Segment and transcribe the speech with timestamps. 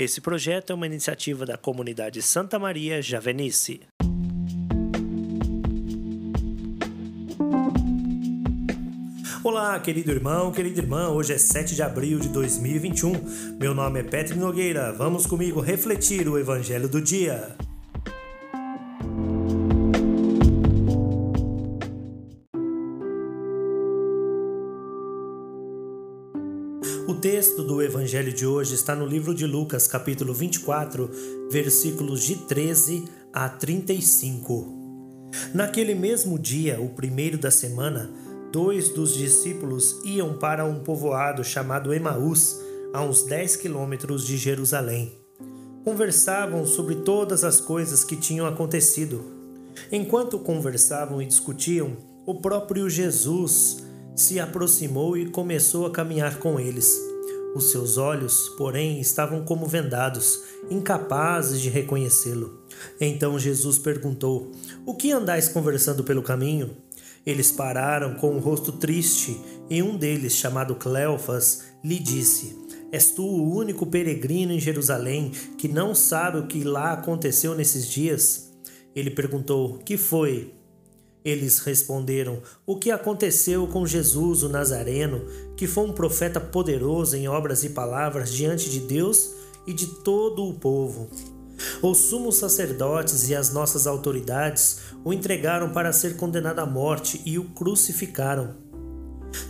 [0.00, 3.82] Esse projeto é uma iniciativa da comunidade Santa Maria Javenice.
[9.44, 11.10] Olá, querido irmão, querida irmã.
[11.10, 13.12] Hoje é 7 de abril de 2021.
[13.60, 14.90] Meu nome é Petri Nogueira.
[14.90, 17.54] Vamos comigo refletir o evangelho do dia.
[27.40, 31.10] Texto do evangelho de hoje está no livro de Lucas, capítulo 24,
[31.50, 35.30] versículos de 13 a 35.
[35.54, 38.10] Naquele mesmo dia, o primeiro da semana,
[38.52, 42.60] dois dos discípulos iam para um povoado chamado Emaús,
[42.92, 45.18] a uns 10 quilômetros de Jerusalém.
[45.82, 49.24] Conversavam sobre todas as coisas que tinham acontecido.
[49.90, 53.78] Enquanto conversavam e discutiam, o próprio Jesus
[54.14, 57.08] se aproximou e começou a caminhar com eles.
[57.54, 62.60] Os seus olhos, porém, estavam como vendados, incapazes de reconhecê-lo.
[63.00, 64.52] Então Jesus perguntou:
[64.86, 66.76] O que andais conversando pelo caminho?
[67.26, 69.38] Eles pararam com o rosto triste,
[69.68, 72.56] e um deles, chamado Cleofas, lhe disse:
[72.92, 77.88] És tu o único peregrino em Jerusalém que não sabe o que lá aconteceu nesses
[77.88, 78.52] dias?
[78.94, 80.54] Ele perguntou: Que foi?
[81.24, 85.24] Eles responderam: O que aconteceu com Jesus, o Nazareno,
[85.56, 89.30] que foi um profeta poderoso em obras e palavras diante de Deus
[89.66, 91.10] e de todo o povo.
[91.82, 97.38] Os sumos sacerdotes e as nossas autoridades o entregaram para ser condenado à morte e
[97.38, 98.56] o crucificaram.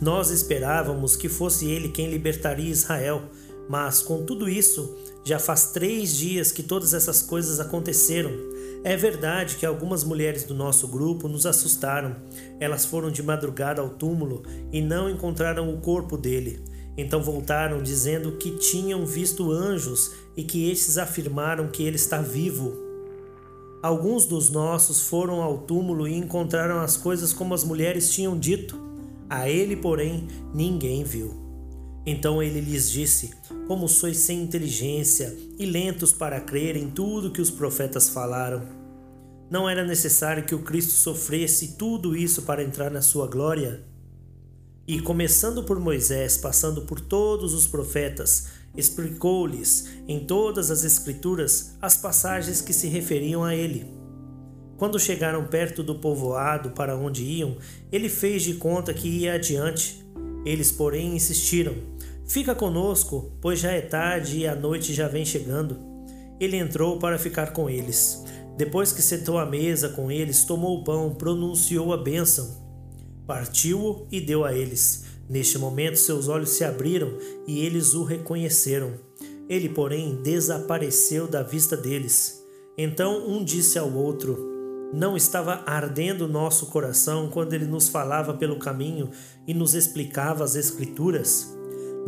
[0.00, 3.30] Nós esperávamos que fosse ele quem libertaria Israel,
[3.68, 4.96] mas com tudo isso,
[5.28, 8.30] já faz três dias que todas essas coisas aconteceram.
[8.82, 12.16] É verdade que algumas mulheres do nosso grupo nos assustaram.
[12.58, 16.64] Elas foram de madrugada ao túmulo e não encontraram o corpo dele.
[16.96, 22.74] Então voltaram dizendo que tinham visto anjos e que estes afirmaram que ele está vivo.
[23.82, 28.80] Alguns dos nossos foram ao túmulo e encontraram as coisas como as mulheres tinham dito.
[29.28, 31.34] A ele, porém, ninguém viu.
[32.06, 33.34] Então ele lhes disse:
[33.68, 38.62] Como sois sem inteligência e lentos para crer em tudo que os profetas falaram.
[39.50, 43.84] Não era necessário que o Cristo sofresse tudo isso para entrar na sua glória?
[44.86, 51.94] E começando por Moisés, passando por todos os profetas, explicou-lhes em todas as Escrituras as
[51.94, 53.86] passagens que se referiam a ele.
[54.78, 57.58] Quando chegaram perto do povoado para onde iam,
[57.92, 60.02] ele fez de conta que ia adiante.
[60.46, 61.74] Eles, porém, insistiram:
[62.28, 65.78] Fica conosco, pois já é tarde e a noite já vem chegando.
[66.38, 68.24] Ele entrou para ficar com eles.
[68.56, 72.68] Depois que sentou à mesa com eles, tomou o pão, pronunciou a bênção
[73.28, 75.04] Partiu-o e deu a eles.
[75.28, 77.12] Neste momento, seus olhos se abriram
[77.46, 78.94] e eles o reconheceram.
[79.50, 82.42] Ele, porém, desapareceu da vista deles.
[82.78, 88.58] Então um disse ao outro: Não estava ardendo nosso coração quando ele nos falava pelo
[88.58, 89.10] caminho
[89.46, 91.57] e nos explicava as Escrituras?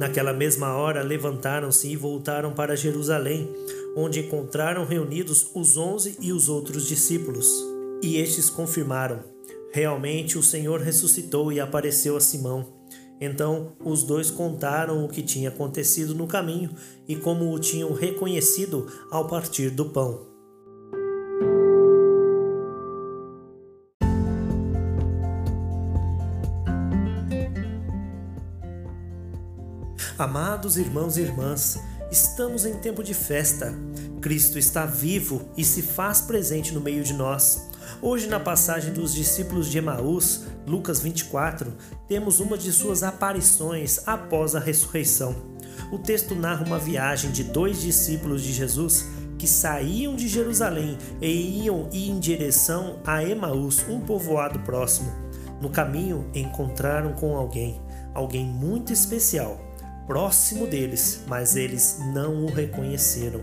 [0.00, 3.54] Naquela mesma hora levantaram-se e voltaram para Jerusalém,
[3.94, 7.46] onde encontraram reunidos os onze e os outros discípulos.
[8.02, 9.22] E estes confirmaram:
[9.70, 12.80] Realmente o Senhor ressuscitou e apareceu a Simão.
[13.20, 16.70] Então os dois contaram o que tinha acontecido no caminho
[17.06, 20.29] e como o tinham reconhecido ao partir do pão.
[30.20, 33.72] Amados irmãos e irmãs, estamos em tempo de festa.
[34.20, 37.70] Cristo está vivo e se faz presente no meio de nós.
[38.02, 41.72] Hoje, na passagem dos discípulos de Emaús, Lucas 24,
[42.06, 45.34] temos uma de suas aparições após a ressurreição.
[45.90, 49.06] O texto narra uma viagem de dois discípulos de Jesus
[49.38, 55.10] que saíam de Jerusalém e iam em direção a Emaús, um povoado próximo.
[55.62, 57.80] No caminho, encontraram com alguém,
[58.12, 59.69] alguém muito especial,
[60.10, 63.42] próximo deles, mas eles não o reconheceram.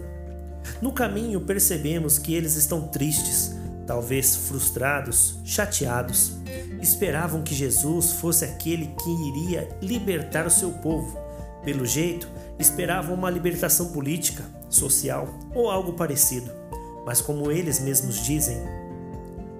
[0.81, 3.55] No caminho, percebemos que eles estão tristes,
[3.85, 6.33] talvez frustrados, chateados,
[6.81, 11.17] esperavam que Jesus fosse aquele que iria libertar o seu povo.
[11.63, 12.27] Pelo jeito,
[12.59, 16.51] esperavam uma libertação política, social ou algo parecido.
[17.05, 18.57] Mas, como eles mesmos dizem,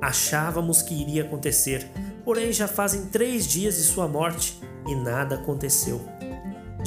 [0.02, 1.90] achávamos que iria acontecer,
[2.26, 6.02] porém já fazem três dias de sua morte e nada aconteceu.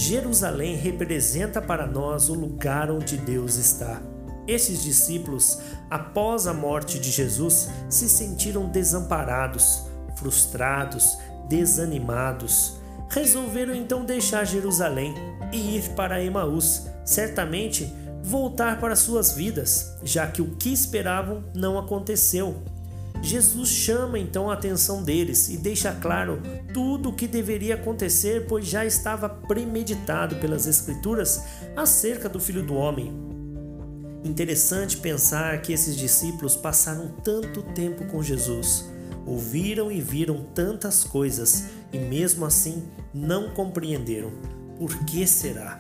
[0.01, 4.01] Jerusalém representa para nós o lugar onde Deus está.
[4.49, 5.59] Esses discípulos,
[5.91, 9.85] após a morte de Jesus, se sentiram desamparados,
[10.17, 11.19] frustrados,
[11.51, 12.79] desanimados.
[13.11, 15.15] Resolveram então deixar Jerusalém
[15.53, 16.87] e ir para Emaús.
[17.05, 22.63] Certamente voltar para suas vidas, já que o que esperavam não aconteceu.
[23.23, 26.41] Jesus chama então a atenção deles e deixa claro
[26.73, 31.43] tudo o que deveria acontecer, pois já estava premeditado pelas Escrituras
[31.77, 33.13] acerca do Filho do Homem.
[34.25, 38.87] Interessante pensar que esses discípulos passaram tanto tempo com Jesus,
[39.27, 44.31] ouviram e viram tantas coisas e mesmo assim não compreenderam.
[44.79, 45.77] Por que será?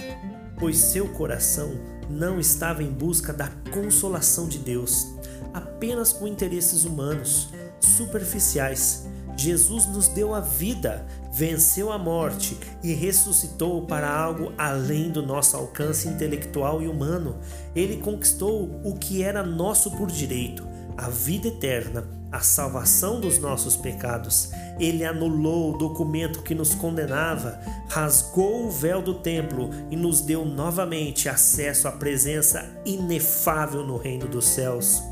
[0.58, 1.72] Pois seu coração
[2.08, 5.06] não estava em busca da consolação de Deus
[5.52, 7.48] apenas com interesses humanos,
[7.80, 9.06] superficiais.
[9.36, 15.56] Jesus nos deu a vida, venceu a morte e ressuscitou para algo além do nosso
[15.56, 17.38] alcance intelectual e humano.
[17.74, 20.66] Ele conquistou o que era nosso por direito,
[20.96, 24.50] a vida eterna, a salvação dos nossos pecados.
[24.78, 30.44] Ele anulou o documento que nos condenava, rasgou o véu do templo e nos deu
[30.44, 35.02] novamente acesso à presença inefável no reino dos céus.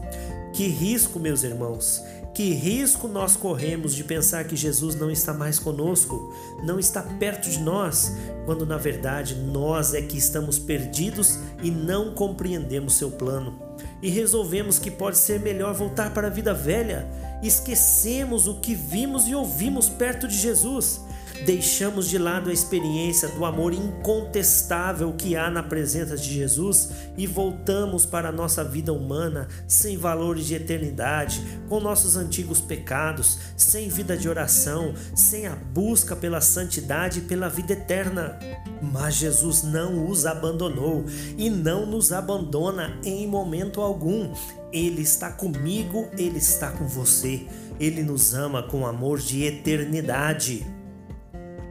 [0.58, 2.02] Que risco, meus irmãos,
[2.34, 6.34] que risco nós corremos de pensar que Jesus não está mais conosco,
[6.64, 8.12] não está perto de nós,
[8.44, 13.56] quando na verdade nós é que estamos perdidos e não compreendemos seu plano.
[14.02, 17.06] E resolvemos que pode ser melhor voltar para a vida velha.
[17.40, 21.02] Esquecemos o que vimos e ouvimos perto de Jesus
[21.44, 27.26] deixamos de lado a experiência do amor incontestável que há na presença de Jesus e
[27.26, 33.88] voltamos para a nossa vida humana sem valores de eternidade, com nossos antigos pecados, sem
[33.88, 38.38] vida de oração, sem a busca pela santidade e pela vida eterna.
[38.80, 41.04] Mas Jesus não os abandonou
[41.36, 44.32] e não nos abandona em momento algum.
[44.72, 47.46] Ele está comigo, ele está com você.
[47.80, 50.77] Ele nos ama com amor de eternidade.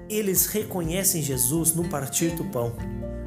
[0.10, 2.74] Eles reconhecem Jesus no partir do pão.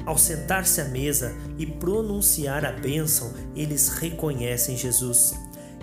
[0.03, 5.35] Ao sentar-se à mesa e pronunciar a bênção, eles reconhecem Jesus.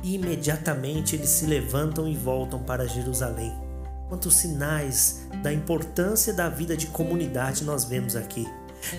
[0.02, 3.52] E imediatamente eles se levantam e voltam para Jerusalém.
[4.08, 8.46] Quantos sinais da importância da vida de comunidade nós vemos aqui.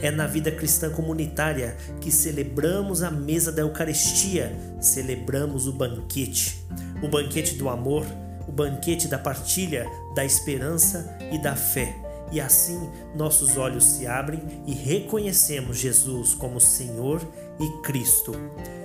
[0.01, 6.63] É na vida cristã comunitária que celebramos a mesa da Eucaristia, celebramos o banquete,
[7.01, 8.06] o banquete do amor,
[8.50, 9.86] o banquete da partilha,
[10.16, 11.96] da esperança e da fé.
[12.31, 17.22] E assim nossos olhos se abrem e reconhecemos Jesus como Senhor
[17.60, 18.34] e Cristo.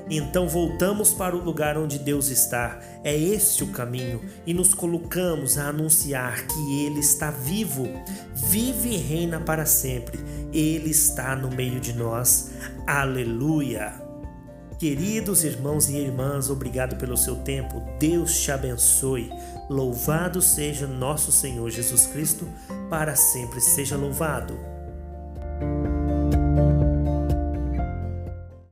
[0.08, 2.78] Então voltamos para o lugar onde Deus está.
[3.02, 7.88] É este o caminho e nos colocamos a anunciar que Ele está vivo,
[8.34, 10.18] vive e reina para sempre.
[10.52, 12.50] Ele está no meio de nós.
[12.86, 14.03] Aleluia!
[14.78, 17.80] Queridos irmãos e irmãs, obrigado pelo seu tempo.
[17.98, 19.30] Deus te abençoe.
[19.70, 22.46] Louvado seja nosso Senhor Jesus Cristo,
[22.90, 24.73] para sempre seja louvado.